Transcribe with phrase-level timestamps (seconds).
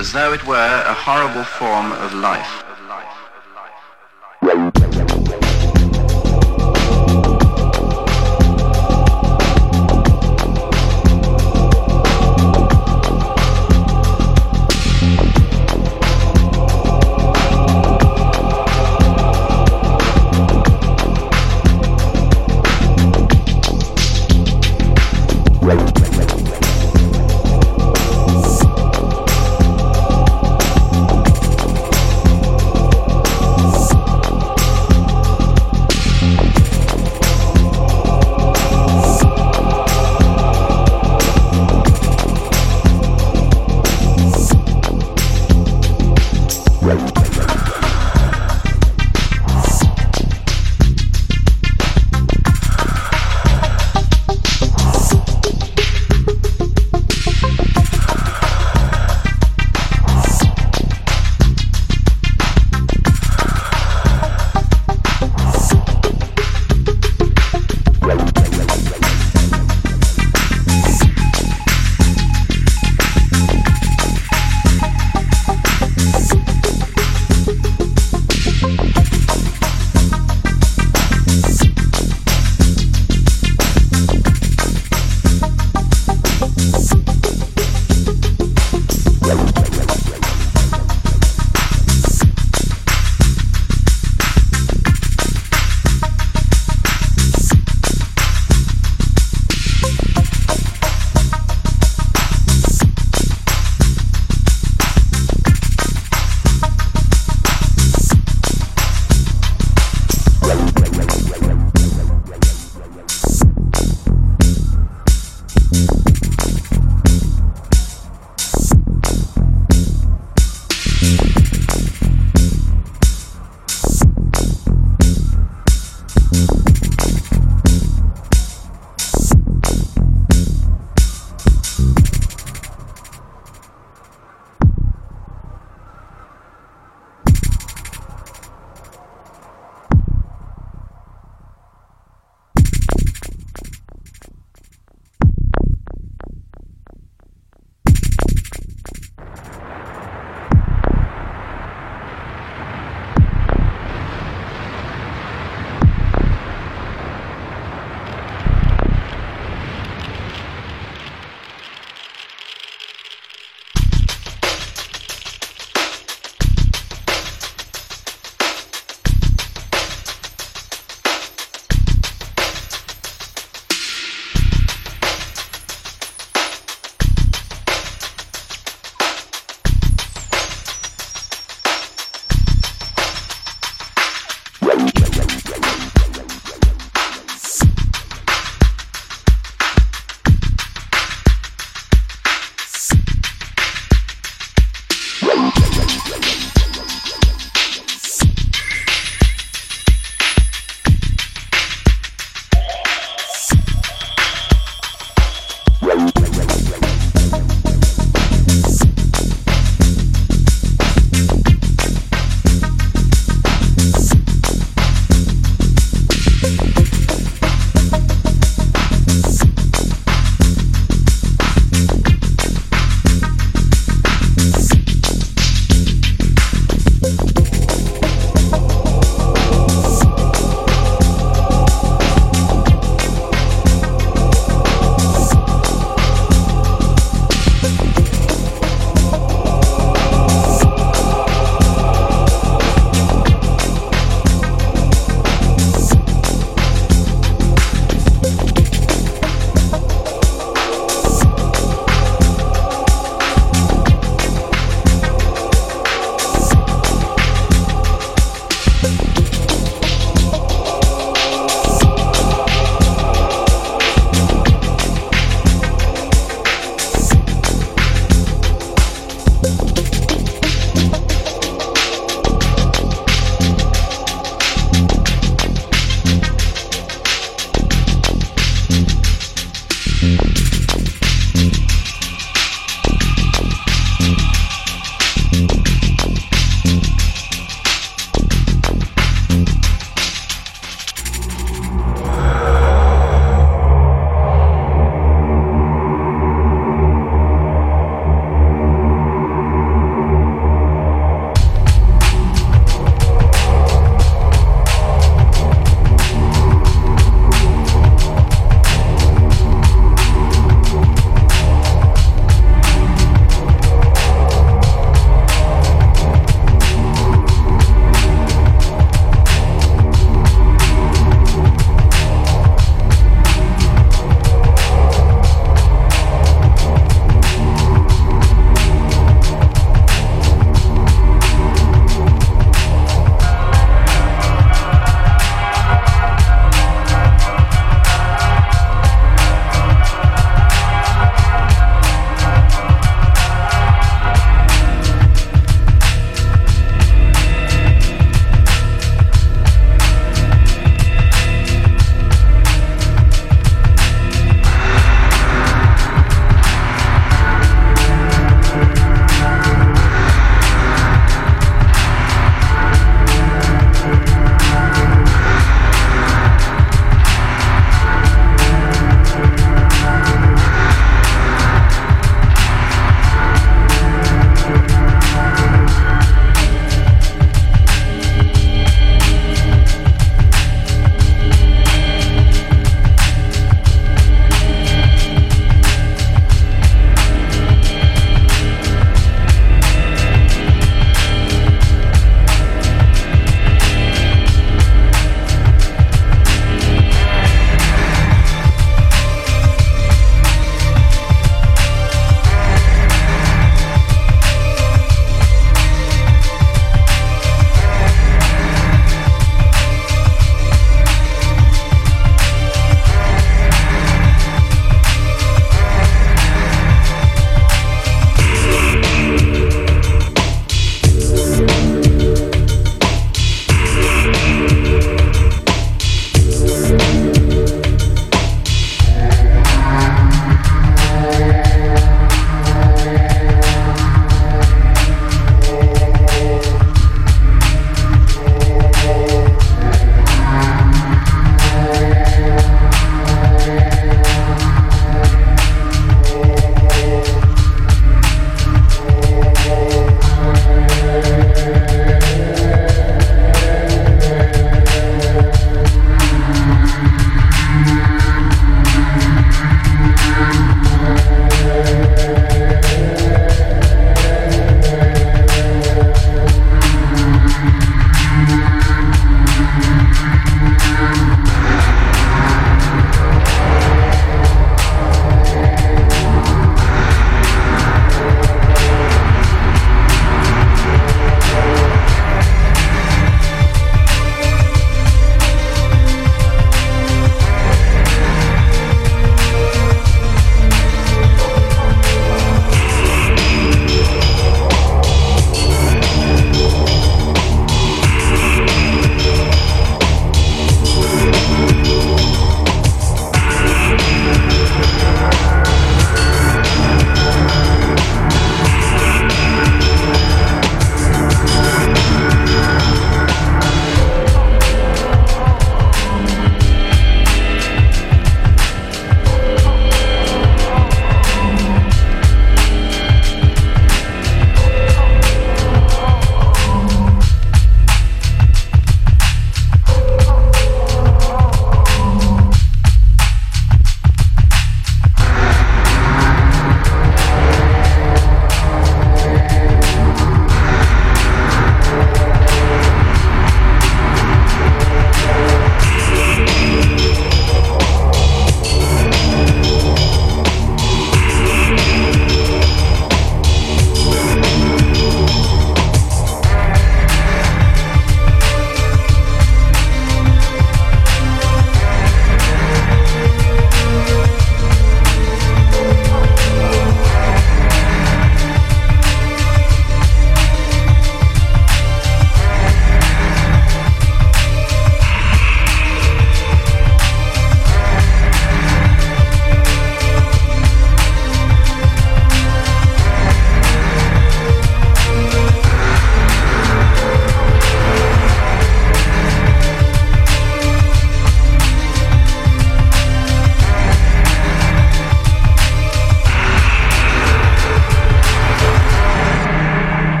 [0.00, 2.69] as though it were a horrible form of life.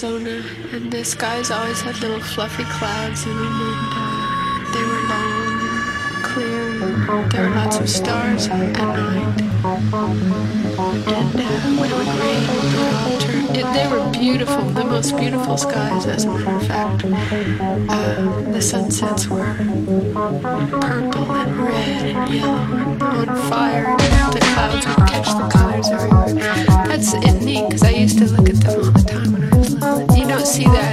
[0.00, 5.02] Arizona, and the skies always had little fluffy clouds in them, and uh, they were
[5.10, 7.28] long and clear.
[7.30, 12.42] There were lots of stars at night, and uh, when it would rain,
[13.52, 17.04] the it, they were beautiful, the most beautiful skies, as a matter of fact.
[17.90, 19.52] Uh, the sunsets were
[20.80, 23.96] purple and red and yellow and on fire,
[24.30, 26.34] the clouds would catch the colors everywhere.
[26.86, 28.97] That's neat because I used to look at them
[30.58, 30.87] see that.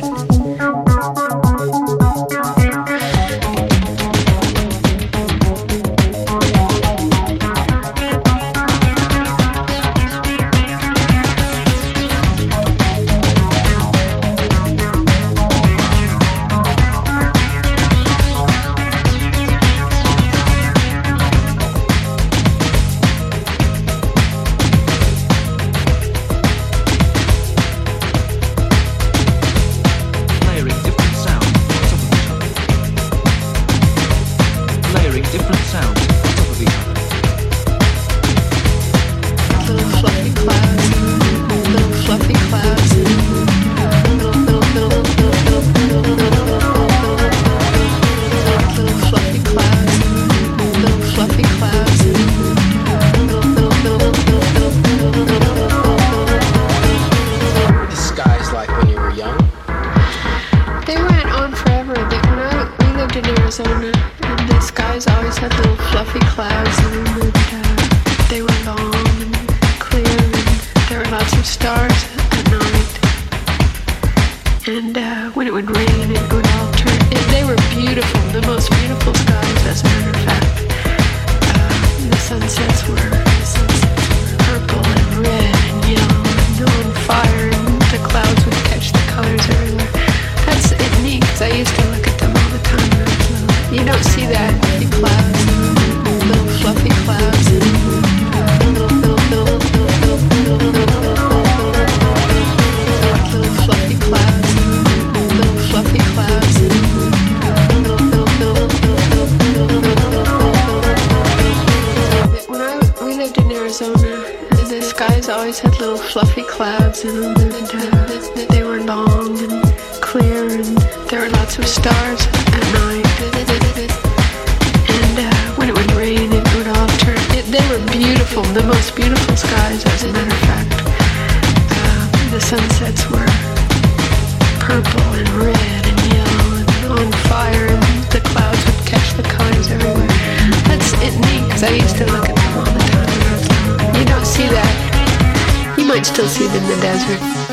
[146.05, 147.44] still see it in the desert.